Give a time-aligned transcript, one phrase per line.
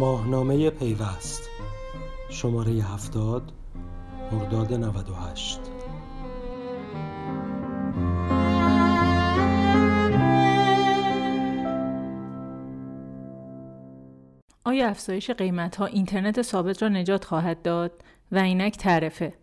[0.00, 1.50] ماهنامه پیوست.
[2.30, 3.52] شماره هفتاد
[4.32, 5.60] مرداد 98
[14.64, 17.92] آیا افزایش قیمت ها اینترنت ثابت را نجات خواهد داد؟
[18.32, 19.39] و اینک تعرفه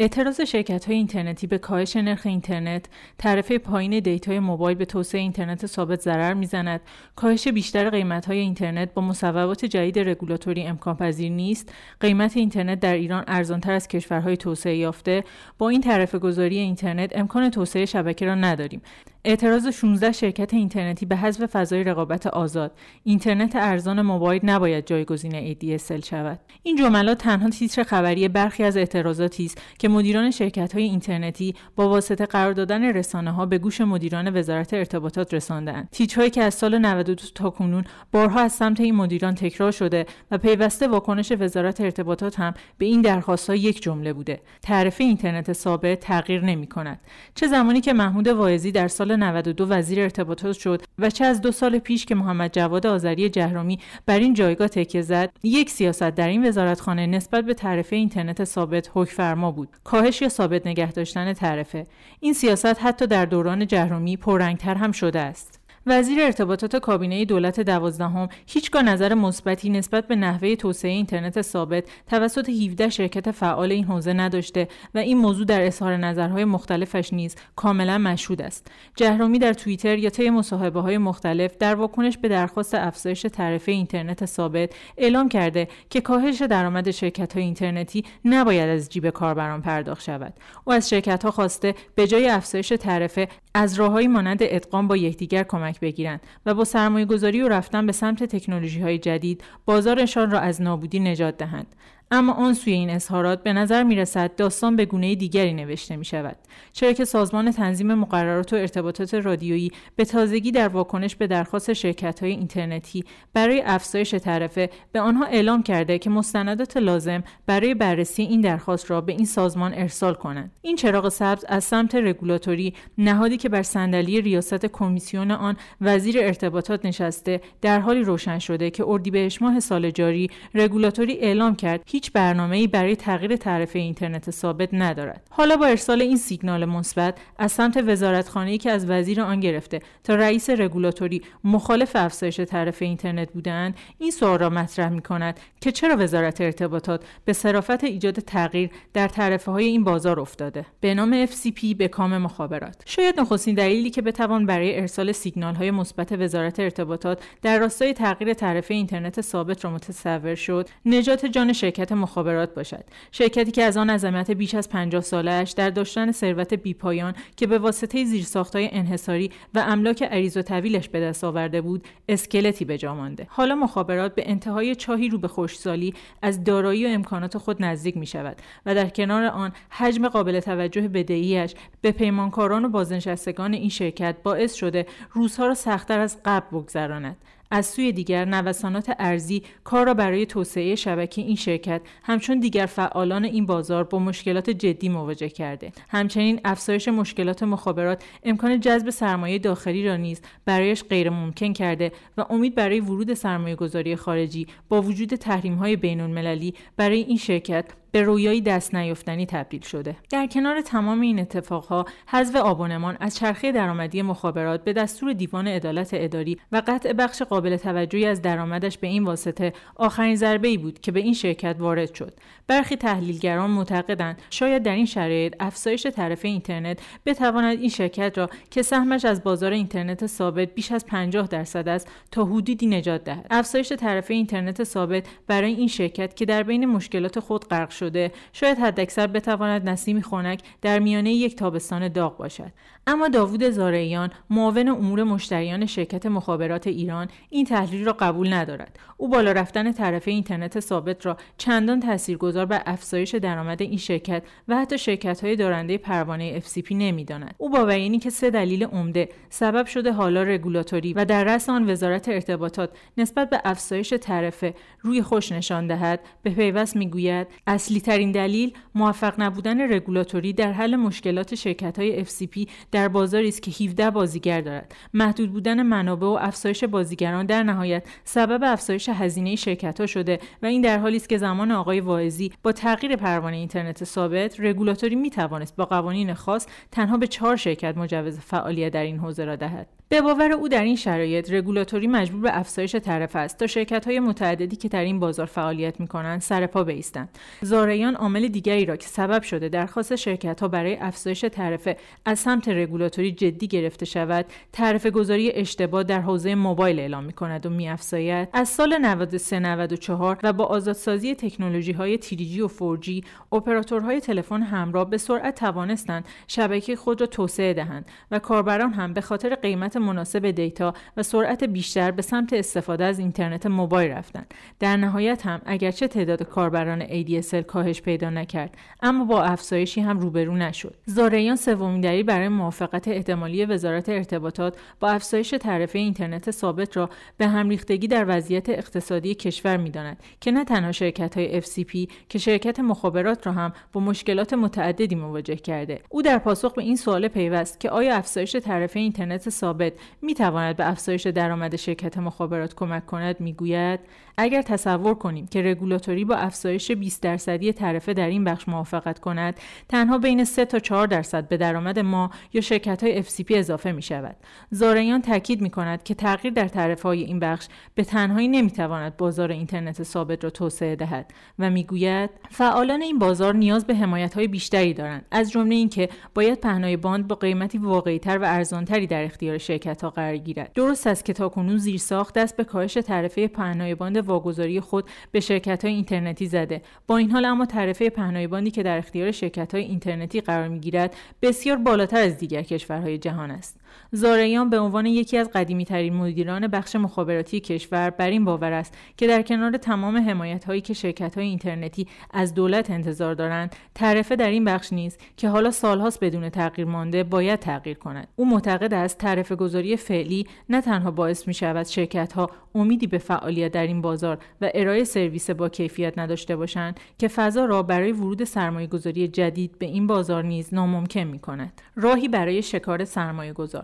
[0.00, 2.86] اعتراض شرکت های اینترنتی به کاهش نرخ اینترنت،
[3.18, 6.80] تعرفه پایین دیتای موبایل به توسعه اینترنت ثابت ضرر می‌زند،
[7.16, 12.94] کاهش بیشتر قیمت های اینترنت با مصوبات جدید رگولاتوری امکان پذیر نیست، قیمت اینترنت در
[12.94, 15.24] ایران ارزانتر از کشورهای توسعه یافته،
[15.58, 18.82] با این تعرفه گذاری اینترنت امکان توسعه شبکه را نداریم.
[19.28, 22.72] اعتراض 16 شرکت اینترنتی به حذف فضای رقابت آزاد.
[23.04, 26.40] اینترنت ارزان موبایل نباید جایگزین ADSL شود.
[26.62, 31.88] این جملات تنها تیتر خبری برخی از اعتراضاتی است که مدیران شرکت های اینترنتی با
[31.88, 36.78] واسطه قرار دادن رسانه ها به گوش مدیران وزارت ارتباطات رساندند تیترهایی که از سال
[36.78, 42.40] 92 تا کنون بارها از سمت این مدیران تکرار شده و پیوسته واکنش وزارت ارتباطات
[42.40, 44.40] هم به این درخواست ها یک جمله بوده.
[44.62, 47.00] تعرفه اینترنت ثابت تغییر نمی کند
[47.34, 51.52] چه زمانی که محمود واعظی در سال 92 وزیر ارتباطات شد و چه از دو
[51.52, 56.28] سال پیش که محمد جواد آذری جهرومی بر این جایگاه تکیه زد یک سیاست در
[56.28, 59.68] این وزارتخانه نسبت به تعرفه اینترنت ثابت حکمفرما بود.
[59.84, 61.86] کاهش یا ثابت نگه داشتن تعرفه.
[62.20, 65.57] این سیاست حتی در دوران جهرومی پررنگتر هم شده است.
[65.86, 72.48] وزیر ارتباطات کابینه دولت دوازدهم هیچگاه نظر مثبتی نسبت به نحوه توسعه اینترنت ثابت توسط
[72.48, 77.98] 17 شرکت فعال این حوزه نداشته و این موضوع در اظهار نظرهای مختلفش نیز کاملا
[77.98, 78.66] مشهود است.
[78.96, 84.26] جهرومی در توییتر یا طی مصاحبه های مختلف در واکنش به درخواست افزایش تعرفه اینترنت
[84.26, 90.34] ثابت اعلام کرده که کاهش درآمد شرکت های اینترنتی نباید از جیب کاربران پرداخت شود.
[90.64, 93.28] او از شرکت ها خواسته به جای افزایش تعرفه
[93.58, 97.92] از راههایی مانند ادغام با یکدیگر کمک بگیرند و با سرمایه گذاری و رفتن به
[97.92, 101.66] سمت تکنولوژی های جدید بازارشان را از نابودی نجات دهند.
[102.10, 106.04] اما آن سوی این اظهارات به نظر می رسد داستان به گونه دیگری نوشته می
[106.04, 106.36] شود
[106.72, 112.22] چرا که سازمان تنظیم مقررات و ارتباطات رادیویی به تازگی در واکنش به درخواست شرکت
[112.22, 118.40] های اینترنتی برای افزایش تعرفه به آنها اعلام کرده که مستندات لازم برای بررسی این
[118.40, 120.52] درخواست را به این سازمان ارسال کنند.
[120.62, 126.86] این چراغ سبز از سمت رگولاتوری نهادی که بر صندلی ریاست کمیسیون آن وزیر ارتباطات
[126.86, 132.66] نشسته در حالی روشن شده که اردیبهشت ماه سال جاری رگولاتوری اعلام کرد هیچ برنامه‌ای
[132.66, 135.26] برای تغییر تعرفه اینترنت ثابت ندارد.
[135.30, 140.14] حالا با ارسال این سیگنال مثبت از سمت وزارتخانه‌ای که از وزیر آن گرفته تا
[140.14, 146.40] رئیس رگولاتوری مخالف افزایش تعرفه اینترنت بودند، این سوال را مطرح می‌کند که چرا وزارت
[146.40, 150.66] ارتباطات به صرافت ایجاد تغییر در تعرفه های این بازار افتاده.
[150.80, 152.82] به نام FCP به کام مخابرات.
[152.86, 158.34] شاید نخستین دلیلی که بتوان برای ارسال سیگنال های مثبت وزارت ارتباطات در راستای تغییر
[158.34, 162.84] تعرفه اینترنت ثابت را متصور شد، نجات جان شرکت مخابرات باشد.
[163.12, 167.58] شرکتی که از آن عظمت بیش از 50 سالش در داشتن ثروت بیپایان که به
[167.58, 172.94] واسطه زیرساختهای انحصاری و املاک عریض و طویلش به دست آورده بود اسکلتی به جا
[172.94, 173.26] مانده.
[173.30, 178.06] حالا مخابرات به انتهای چاهی رو به خوشسالی از دارایی و امکانات خود نزدیک می
[178.06, 184.16] شود و در کنار آن حجم قابل توجه بدهیش به پیمانکاران و بازنشستگان این شرکت
[184.22, 187.16] باعث شده روزها را سختتر از قبل بگذراند.
[187.50, 193.24] از سوی دیگر نوسانات ارزی کار را برای توسعه شبکه این شرکت همچون دیگر فعالان
[193.24, 195.72] این بازار با مشکلات جدی مواجه کرده.
[195.88, 202.24] همچنین افزایش مشکلات مخابرات امکان جذب سرمایه داخلی را نیز برایش غیر ممکن کرده و
[202.30, 207.64] امید برای ورود سرمایه گذاری خارجی با وجود تحریم های بین المللی برای این شرکت
[207.92, 209.96] به رویایی دست نیافتنی تبدیل شده.
[210.10, 215.90] در کنار تمام این اتفاقها حذف آبونمان از چرخه درآمدی مخابرات به دستور دیوان عدالت
[215.92, 220.80] اداری و قطع بخش قابل توجهی از درآمدش به این واسطه آخرین ضربه ای بود
[220.80, 222.14] که به این شرکت وارد شد.
[222.46, 228.62] برخی تحلیلگران معتقدند شاید در این شرایط افزایش تعرفه اینترنت بتواند این شرکت را که
[228.62, 233.26] سهمش از بازار اینترنت ثابت بیش از 50 درصد است تا حدودی نجات دهد.
[233.30, 238.12] افزایش تعرفه اینترنت ثابت برای این شرکت که در بین مشکلات خود غرق شده.
[238.32, 242.52] شاید حداکثر بتواند نسیمی خنک در میانه یک تابستان داغ باشد.
[242.86, 248.78] اما داوود زارعیان معاون امور مشتریان شرکت مخابرات ایران این تحلیل را قبول ندارد.
[248.96, 254.56] او بالا رفتن تعرفه اینترنت ثابت را چندان تاثیرگذار بر افزایش درآمد این شرکت و
[254.56, 257.34] حتی شرکت های دارنده پروانه FCP نمی‌داند.
[257.38, 261.70] او با بیانی که سه دلیل عمده سبب شده حالا رگولاتوری و در رأس آن
[261.70, 267.80] وزارت ارتباطات نسبت به افزایش تعرفه روی خوش نشان دهد به پیوست می‌گوید از اصلی
[267.80, 273.64] ترین دلیل موفق نبودن رگولاتوری در حل مشکلات شرکت های FCP در بازاری است که
[273.64, 274.74] 17 بازیگر دارد.
[274.94, 280.46] محدود بودن منابع و افزایش بازیگران در نهایت سبب افزایش هزینه شرکت ها شده و
[280.46, 285.10] این در حالی است که زمان آقای واعظی با تغییر پروانه اینترنت ثابت رگولاتوری می
[285.10, 289.77] توانست با قوانین خاص تنها به چهار شرکت مجوز فعالیت در این حوزه را دهد.
[289.90, 294.00] به باور او در این شرایط رگولاتوری مجبور به افزایش تعرفه است تا شرکت های
[294.00, 297.08] متعددی که در این بازار فعالیت می کنند سر پا بایستند
[297.42, 302.48] زاریان عامل دیگری را که سبب شده درخواست شرکت ها برای افزایش تعرفه از سمت
[302.48, 307.68] رگولاتوری جدی گرفته شود تعرفه گذاری اشتباه در حوزه موبایل اعلام می کند و می
[307.68, 314.42] افزاید از سال 93 94 و با آزادسازی تکنولوژی های 3G و 4G اپراتورهای تلفن
[314.42, 319.77] همراه به سرعت توانستند شبکه خود را توسعه دهند و کاربران هم به خاطر قیمت
[319.78, 324.34] مناسب دیتا و سرعت بیشتر به سمت استفاده از اینترنت موبایل رفتند.
[324.60, 330.36] در نهایت هم اگرچه تعداد کاربران ADSL کاهش پیدا نکرد اما با افزایشی هم روبرو
[330.36, 330.74] نشد.
[330.86, 337.26] زاریان سومین دلیل برای موافقت احتمالی وزارت ارتباطات با افزایش تعرفه اینترنت ثابت را به
[337.28, 342.60] هم ریختگی در وضعیت اقتصادی کشور می‌داند که نه تنها شرکت های FCP که شرکت
[342.60, 345.80] مخابرات را هم با مشکلات متعددی مواجه کرده.
[345.88, 349.67] او در پاسخ به این سوال پیوست که آیا افزایش تعرفه اینترنت ثابت
[350.02, 353.80] می تواند به افزایش درآمد شرکت مخابرات کمک کند؟ می‌گوید.
[354.20, 359.40] اگر تصور کنیم که رگولاتوری با افزایش 20 درصدی تعرفه در این بخش موافقت کند
[359.68, 363.82] تنها بین 3 تا 4 درصد به درآمد ما یا شرکت های FCP اضافه می
[363.82, 364.16] شود
[364.50, 368.96] زاریان تاکید می کند که تغییر در تعرفه های این بخش به تنهایی نمی تواند
[368.96, 374.28] بازار اینترنت ثابت را توسعه دهد و می‌گوید فعالان این بازار نیاز به حمایت های
[374.28, 379.38] بیشتری دارند از جمله اینکه باید پهنای باند با قیمتی واقعیتر و ارزانتری در اختیار
[379.38, 380.52] شرکت ها قرار گیرد.
[380.54, 385.64] درست است که تاکنون زیرساخت دست به کاهش تعرفه پهنای باند واگذاری خود به شرکت
[385.64, 386.62] های اینترنتی زده.
[386.86, 390.96] با این حال اما تعرفه پهنای باندی که در اختیار شرکت های اینترنتی قرار می‌گیرد
[391.22, 393.60] بسیار بالاتر از دیگر کشورهای جهان است.
[393.92, 398.78] زاریان به عنوان یکی از قدیمی ترین مدیران بخش مخابراتی کشور بر این باور است
[398.96, 404.16] که در کنار تمام حمایت هایی که شرکت های اینترنتی از دولت انتظار دارند تعرفه
[404.16, 408.74] در این بخش نیز که حالا سالهاست بدون تغییر مانده باید تغییر کند او معتقد
[408.74, 413.66] است تعرفه گذاری فعلی نه تنها باعث می شود شرکت ها امیدی به فعالیت در
[413.66, 418.66] این بازار و ارائه سرویس با کیفیت نداشته باشند که فضا را برای ورود سرمایه
[418.66, 421.60] گذاری جدید به این بازار نیز ناممکن می کند.
[421.76, 423.57] راهی برای شکار سرمایه گذار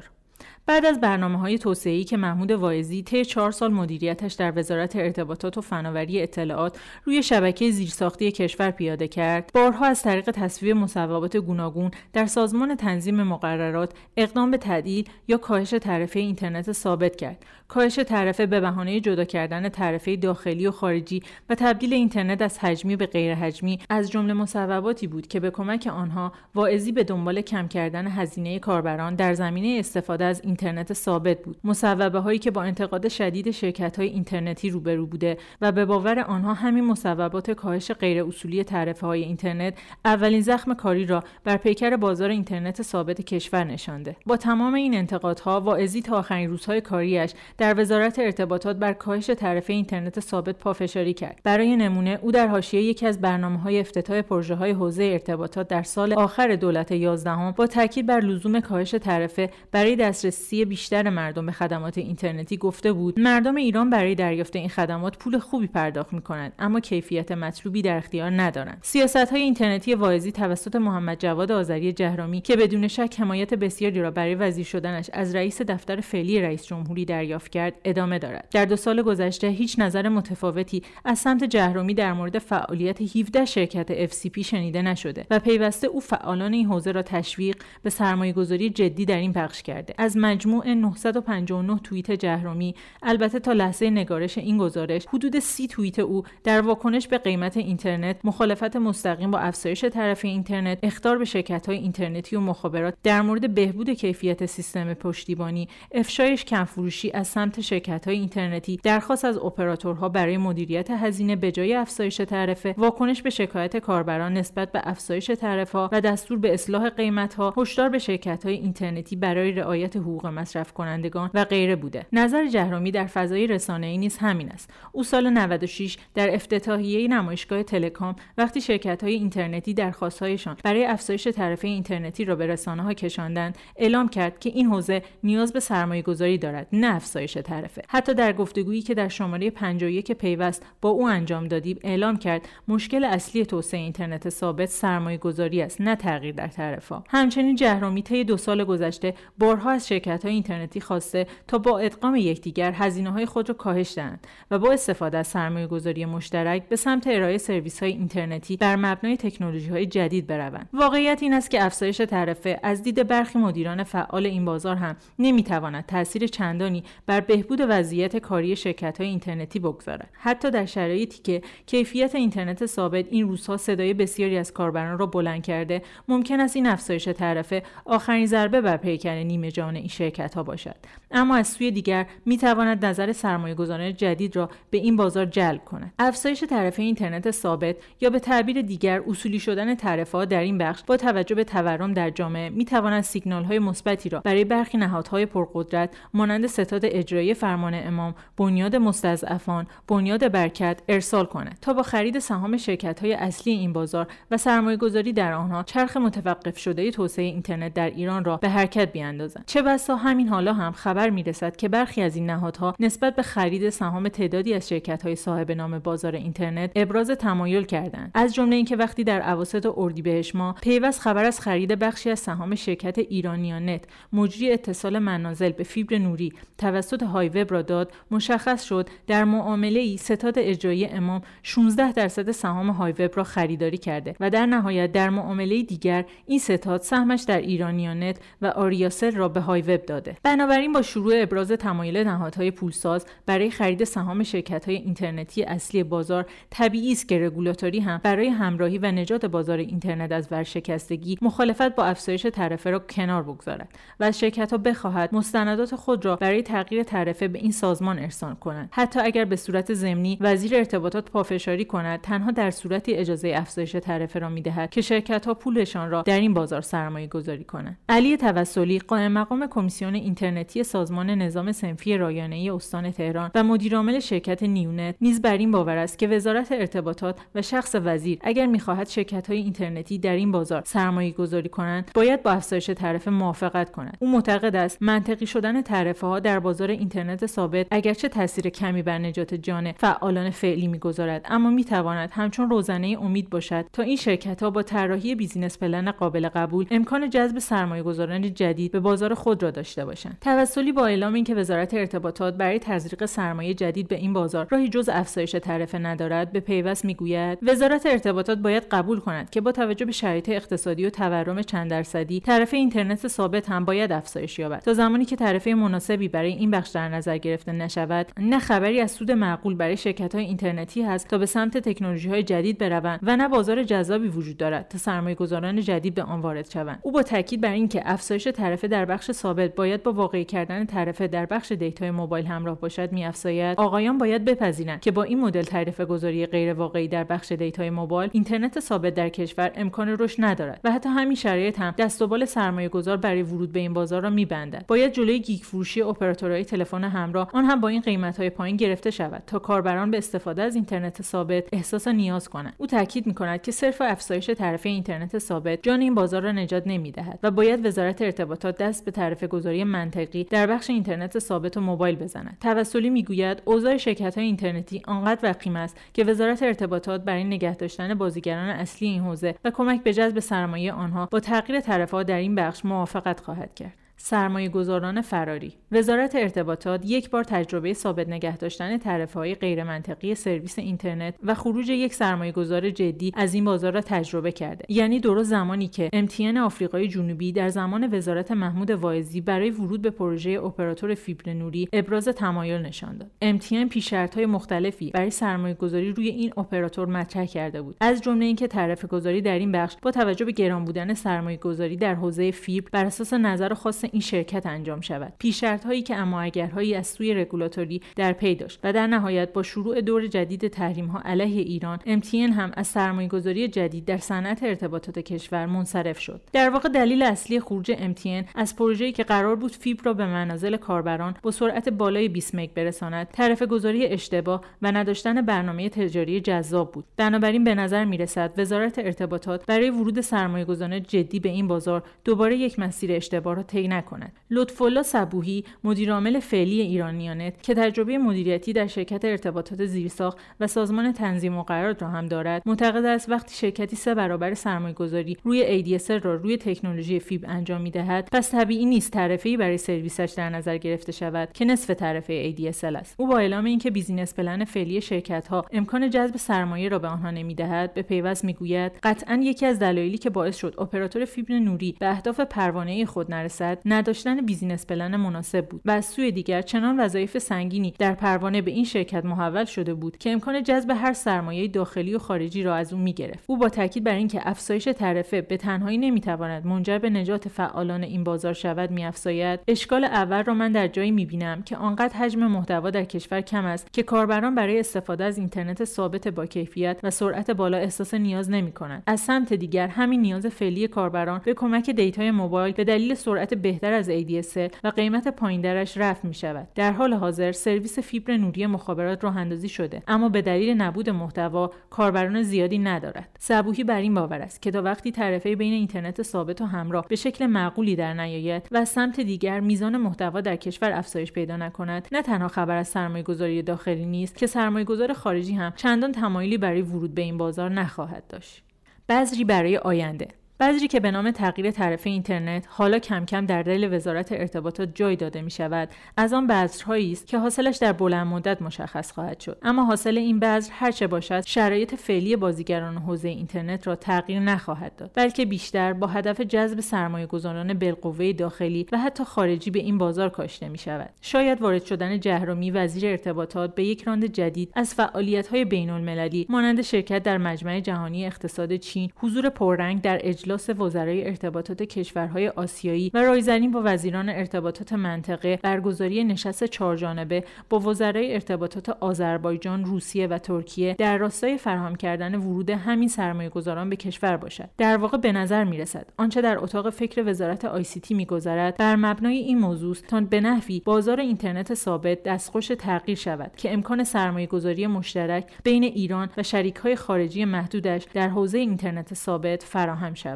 [0.67, 1.59] بعد از برنامه های
[2.05, 7.71] که محمود واعظی طی چهار سال مدیریتش در وزارت ارتباطات و فناوری اطلاعات روی شبکه
[7.71, 14.51] زیرساختی کشور پیاده کرد بارها از طریق تصویب مصوبات گوناگون در سازمان تنظیم مقررات اقدام
[14.51, 17.45] به تعدیل یا کاهش تعرفه اینترنت ثابت کرد.
[17.69, 22.97] کاهش تعرفه به بهانه جدا کردن تعرفه داخلی و خارجی و تبدیل اینترنت از حجمی
[22.97, 27.69] به غیر حجمی از جمله مصوباتی بود که به کمک آنها واعظی به دنبال کم
[27.69, 31.57] کردن هزینه کاربران در زمینه استفاده از اینترنت ثابت بود.
[31.65, 36.55] مصوبه هایی که با انتقاد شدید شرکت های اینترنتی روبرو بوده و به باور آنها
[36.55, 39.75] همین مصوبات کاهش غیر اصولی تعرفه های اینترنت
[40.05, 44.17] اولین زخم کاری را بر پیکر بازار اینترنت ثابت کشور نشانده.
[44.27, 49.73] با تمام این انتقادها واعظی تا آخرین روزهای کاریش در وزارت ارتباطات بر کاهش تعرفه
[49.73, 51.41] اینترنت ثابت پافشاری کرد.
[51.45, 55.83] برای نمونه او در حاشیه یکی از برنامه های افتتاح پروژه های حوزه ارتباطات در
[55.83, 61.53] سال آخر دولت یازدهم با تاکید بر لزوم کاهش تعرفه برای دسترسی بیشتر مردم به
[61.53, 63.21] خدمات اینترنتی گفته بود.
[63.21, 67.97] مردم ایران برای دریافت این خدمات پول خوبی پرداخت می کنند اما کیفیت مطلوبی در
[67.97, 68.79] اختیار ندارند.
[68.83, 74.11] سیاست های اینترنتی واعظی توسط محمد جواد آذری جهرامی که بدون شک حمایت بسیاری را
[74.11, 78.49] برای وزیر شدنش از رئیس دفتر فعلی رئیس جمهوری دریافت کرد ادامه دارد.
[78.53, 84.11] در دو سال گذشته هیچ نظر متفاوتی از سمت جهرومی در مورد فعالیت 17 شرکت
[84.11, 89.05] FCP شنیده نشده و پیوسته او فعالان این حوزه را تشویق به سرمایه گذاری جدی
[89.05, 89.95] در این پخش کرده.
[89.99, 96.23] از مجموع 959 توییت جهرومی البته تا لحظه نگارش این گزارش حدود 30 توییت او
[96.45, 101.77] در واکنش به قیمت اینترنت مخالفت مستقیم با افزایش طرف اینترنت اختار به شرکت های
[101.79, 105.69] اینترنتی و مخابرات در مورد بهبود کیفیت سیستم پشتیبانی.
[105.93, 111.75] افشایش کمفروشی از سمت شرکت های اینترنتی درخواست از اپراتورها برای مدیریت هزینه به جای
[111.75, 117.35] افزایش تعرفه واکنش به شکایت کاربران نسبت به افزایش تعرفه و دستور به اصلاح قیمت
[117.35, 122.07] ها هشدار به شرکت های اینترنتی برای رعایت حمایت حقوق مصرف کنندگان و غیره بوده.
[122.13, 124.71] نظر جهرومی در فضای رسانه‌ای نیز همین است.
[124.93, 131.69] او سال 96 در افتتاحیه نمایشگاه تلکام وقتی شرکت های اینترنتی درخواستهایشان برای افزایش تعرفه
[131.69, 136.39] اینترنتی را به رسانه ها کشاندند اعلام کرد که این حوزه نیاز به سرمایه گذاری
[136.39, 141.49] دارد نه افزایش تعرفه حتی در گفتگویی که در شماره 51 پیوست با او انجام
[141.49, 146.97] دادیم اعلام کرد مشکل اصلی توسعه اینترنت ثابت سرمایه گذاری است نه تغییر در تعرفه
[147.09, 152.17] همچنین جهرومی طی دو سال گذشته بارها از شرکت های اینترنتی خواسته تا با ادغام
[152.17, 156.77] یکدیگر هزینه های خود را کاهش دهند و با استفاده از سرمایه گذاری مشترک به
[156.77, 160.69] سمت ارائه سرویس های اینترنتی بر مبنای تکنولوژی های جدید بروند.
[160.73, 165.87] واقعیت این است که افزایش تعرفه از دید برخی مدیران فعال این بازار هم نمی‌تواند
[165.87, 170.11] تاثیر چندانی بر بهبود وضعیت کاری شرکت های اینترنتی بگذارد.
[170.13, 175.43] حتی در شرایطی که کیفیت اینترنت ثابت این روزها صدای بسیاری از کاربران را بلند
[175.43, 180.43] کرده ممکن است این افزایش تعرفه آخرین ضربه بر پیکر نیمه جان این شرکت ها
[180.43, 180.77] باشد.
[181.11, 185.65] اما از سوی دیگر می تواند نظر سرمایه گذاران جدید را به این بازار جلب
[185.65, 185.93] کند.
[185.99, 190.97] افزایش تعرفه اینترنت ثابت یا به تعبیر دیگر اصولی شدن تعرفه در این بخش با
[190.97, 195.91] توجه به تورم در جامعه می تواند سیگنال های مثبتی را برای برخی نهادهای پرقدرت
[196.15, 202.57] مانند ستاد اجرایی فرمان امام بنیاد مستضعفان بنیاد برکت ارسال کند تا با خرید سهام
[202.57, 207.75] شرکت های اصلی این بازار و سرمایه گذاری در آنها چرخ متوقف شده توسعه اینترنت
[207.75, 209.45] در ایران را به حرکت بیاندازند.
[209.47, 213.71] چه بسا همین حالا هم خبر می‌رسد که برخی از این نهادها نسبت به خرید
[213.71, 218.11] سهام تعدادی از شرکت های صاحب نام بازار اینترنت ابراز تمایل کردند.
[218.15, 222.55] از جمله اینکه وقتی در اواسط اردیبهشت ماه پیوست خبر از خرید بخشی از سهام
[222.55, 228.89] شرکت ایرانیانت مجری اتصال منازل به فیبر نوری توسط های وب را داد مشخص شد
[229.07, 234.31] در معامله ای ستاد اجرایی امام 16 درصد سهام های وب را خریداری کرده و
[234.31, 239.63] در نهایت در معامله دیگر این ستاد سهمش در ایرانیانت و آریاسل را به های
[239.75, 240.17] وب داده.
[240.23, 246.27] بنابراین با شروع ابراز تمایل نهادهای پولساز برای خرید سهام شرکت های اینترنتی اصلی بازار
[246.51, 251.85] طبیعی است که رگولاتوری هم برای همراهی و نجات بازار اینترنت از ورشکستگی مخالفت با
[251.85, 253.69] افزایش تعرفه را کنار بگذارد
[254.01, 258.35] و از شرکت ها بخواهد مستندات خود را برای تغییر تعرفه به این سازمان ارسال
[258.35, 263.73] کنند حتی اگر به صورت ضمنی وزیر ارتباطات پافشاری کند تنها در صورتی اجازه افزایش
[263.73, 267.79] تعرفه را می‌دهد که شرکت ها پولشان را در این بازار سرمایه گذاری کنند.
[267.89, 274.43] علی توسلی قائم مقام کمیسیون اینترنتی سازمان نظام سنفی رایانه استان تهران و مدیرعامل شرکت
[274.43, 279.31] نیونت نیز بر این باور است که وزارت ارتباطات و شخص وزیر اگر می‌خواهد شرکت
[279.31, 283.97] های اینترنتی در این بازار سرمایه گذاری کنند باید با افزایش تعرفه موافقت کند.
[284.01, 288.99] او معتقد است منطقی شدن تعرفه ها در بازار اینترنت ثابت اگرچه تاثیر کمی بر
[288.99, 294.51] نجات جان فعالان فعلی می‌گذارد اما می‌تواند همچون روزنه امید باشد تا این شرکت ها
[294.51, 299.51] با طراحی business plan قابل قبول امکان جذب سرمایه گذاران جدید به بازار خود را
[299.55, 304.47] داشته باشند توسلی با اعلام اینکه وزارت ارتباطات برای تزریق سرمایه جدید به این بازار
[304.51, 309.53] راهی جز افزایش تعرفه ندارد به پیوست می‌گوید وزارت ارتباطات باید قبول کند که با
[309.53, 314.59] توجه به شرایط اقتصادی و تورم چند درصدی تعرفه اینترنت ثابت هم باید افزایش یابد.
[314.59, 318.91] تا زمانی که تعرفه مناسبی برای این بخش در نظر گرفته نشود نه خبری از
[318.91, 323.17] سود معقول برای شرکت های اینترنتی هست تا به سمت تکنولوژی های جدید بروند و
[323.17, 326.79] نه بازار جذابی وجود دارد تا سرمایه گذاران جدید به آن وارد شوند.
[326.83, 331.07] او با تاکید بر اینکه افزایش تعرفه در بخش ثابت باید با واقعی کردن تعرفه
[331.07, 333.59] در بخش دیتای موبایل همراه باشد میافزاید.
[333.59, 338.11] آقایان باید بپذیرند که با این مدل تعرفه گذاری غیر واقعی در بخش دیتای موبایل
[338.13, 342.25] اینترنت ثابت در کشور امکان رشد ندارد و حتی همین شرایط هم دست و بال
[342.25, 344.65] سرمایه گذار برای ورود به این بازار را میبندد.
[344.69, 348.91] باید جلوی گیگ فروشی اپراتورهای تلفن همراه آن هم با این قیمت های پایین گرفته
[348.91, 352.55] شود تا کاربران به استفاده از اینترنت ثابت احساس نیاز کنند.
[352.59, 357.19] او تاکید می‌کند که صرف افزایش تعرفه اینترنت ثابت جان این بازار را نجات نمی‌دهد
[357.23, 361.97] و باید وزارت ارتباطات دست به تعرفه گذاری منطقی در بخش اینترنت ثابت و موبایل
[361.97, 362.37] بزند.
[362.41, 367.95] توسلی می‌گوید اوضاع شرکت های اینترنتی آنقدر وخیم است که وزارت ارتباطات برای نگه داشتن
[367.95, 372.35] بازیگران اصلی این حوزه و کمک به جذب سرمایه آنها با تغییر تعرفه در این
[372.35, 373.84] بخش موافقت خواهد کرد.
[374.07, 375.53] سرمایه گذاران فراری.
[375.73, 381.69] وزارت ارتباطات یک بار تجربه ثابت نگه داشتن تعرفه های غیرمنطقی سرویس اینترنت و خروج
[381.69, 384.65] یک سرمایه گذار جدی از این بازار را تجربه کرده.
[384.69, 389.91] یعنی درست زمانی که MTN آفریقای جنوبی در زمان وزارت محمود واعظی برای ورود به
[389.91, 393.39] پروژه اپراتور فیبر نوری ابراز تمایل نشان داد.
[393.39, 393.93] MTN پیش شرط
[394.29, 397.77] مختلفی برای سرمایه گذاری روی این اپراتور مطرح کرده بود.
[397.81, 401.77] از جمله اینکه تعرفه گذاری در این بخش با توجه به گران بودن سرمایه گذاری
[401.77, 405.13] در حوزه فیبر بر اساس نظر خاص این شرکت انجام شود.
[405.19, 409.33] پیش شرط هایی که اما اگرهایی از سوی رگولاتوری در پی داشت و در نهایت
[409.33, 414.43] با شروع دور جدید تحریم ها علیه ایران MTN هم از سرمایهگذاری جدید در صنعت
[414.43, 416.21] ارتباطات کشور منصرف شد.
[416.33, 420.57] در واقع دلیل اصلی خروج MTN از پروژه‌ای که قرار بود فیبر را به منازل
[420.57, 426.73] کاربران با سرعت بالای 20 مگ برساند تعرفه گذاری اشتباه و نداشتن برنامه تجاری جذاب
[426.73, 426.85] بود.
[426.97, 432.37] بنابراین به نظر می رسد وزارت ارتباطات برای ورود سرمایه‌گذاران جدی به این بازار دوباره
[432.37, 434.13] یک مسیر اشتباه را طی نکند.
[434.31, 440.93] لطف‌الله سبوحی مدیرعامل فعلی ایرانیان نت که تجربه مدیریتی در شرکت ارتباطات زیرساخت و سازمان
[440.93, 446.15] تنظیم مقررات را هم دارد معتقد است وقتی شرکتی سه برابر سرمایه‌گذاری روی ADSL را
[446.15, 451.29] روی تکنولوژی فیبر انجام می‌دهد پس طبیعی نیست تعرفه‌ای برای سرویسش در نظر گرفته شود
[451.33, 452.95] که نصف تعرفه ADSL است.
[452.99, 457.11] او با اعلام اینکه business plan فعلی شرکت ها امکان جذب سرمایه را به آنها
[457.11, 461.91] نمی‌دهد به پیوست می‌گوید قطعا یکی از دلایلی که باعث شد اپراتور فیبر نوری به
[461.91, 467.19] اهداف پروانه خود نرسد نداشتن business plan مناسب بود و از سوی دیگر چنان وظایف
[467.19, 471.95] سنگینی در پروانه به این شرکت محول شده بود که امکان جذب هر سرمایه داخلی
[471.95, 475.79] و خارجی را از او می‌گرفت او با تاکید بر اینکه افزایش تعرفه به تنهایی
[475.79, 480.91] نمی‌تواند منجر به نجات فعالان این بازار شود میافزاید اشکال اول را من در جایی
[480.91, 485.65] می‌بینم که آنقدر حجم محتوا در کشور کم است که کاربران برای استفاده از اینترنت
[485.65, 488.83] ثابت با کیفیت و سرعت بالا احساس نیاز نمی کنند.
[488.87, 493.73] از سمت دیگر همین نیاز فعلی کاربران به کمک دیتای موبایل به دلیل سرعت بهتر
[493.73, 496.49] از ADSL و قیمت پایینترش رفع می شود.
[496.55, 501.51] در حال حاضر سرویس فیبر نوری مخابرات راه اندازی شده اما به دلیل نبود محتوا
[501.71, 503.17] کاربران زیادی ندارد.
[503.19, 506.97] صبوحی بر این باور است که تا وقتی تعرفه بین اینترنت ثابت و همراه به
[506.97, 512.03] شکل معقولی در نیاید و سمت دیگر میزان محتوا در کشور افزایش پیدا نکند نه
[512.03, 516.63] تنها خبر از سرمایه گذاری داخلی نیست که سرمایه گذار خارجی هم چندان تمایلی برای
[516.63, 518.43] ورود به این بازار نخواهد داشت
[518.89, 520.09] بذری برای آینده
[520.41, 524.97] بذری که به نام تغییر تعرفه اینترنت حالا کم کم در دل وزارت ارتباطات جای
[524.97, 529.39] داده می شود از آن بذرهایی است که حاصلش در بلند مدت مشخص خواهد شد.
[529.43, 534.91] اما حاصل این بذر هرچه باشد شرایط فعلی بازیگران حوزه اینترنت را تغییر نخواهد داد
[534.95, 540.09] بلکه بیشتر با هدف جذب سرمایه گذاران بالقوه داخلی و حتی خارجی به این بازار
[540.09, 540.91] کاشته می شود.
[541.01, 546.27] شاید وارد شدن جهرومی وزیر ارتباطات به یک راند جدید از فعالیت های بین المللی
[546.29, 552.91] مانند شرکت در مجمع جهانی اقتصاد چین حضور پررنگ در اجلاس وزرای ارتباطات کشورهای آسیایی
[552.95, 560.19] و رایزنی با وزیران ارتباطات منطقه برگزاری نشست چهارجانبه با وزرای ارتباطات آذربایجان، روسیه و
[560.19, 564.49] ترکیه در راستای فراهم کردن ورود همین سرمایهگذاران به کشور باشد.
[564.59, 568.57] در واقع به نظر می رسد آنچه در اتاق فکر وزارت آی سی تی میگذرد
[568.57, 573.85] بر مبنای این موضوع تا به نحوی بازار اینترنت ثابت دستخوش تغییر شود که امکان
[573.85, 579.95] سرمایه گذاری مشترک بین ایران و شریک های خارجی محدودش در حوزه اینترنت ثابت فراهم
[579.95, 580.14] شود.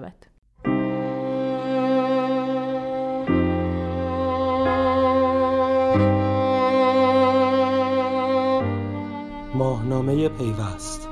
[9.54, 11.08] ماهنامه پیوست.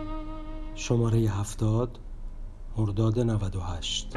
[0.74, 1.98] شماره هفتاد
[2.78, 4.16] مرداد 98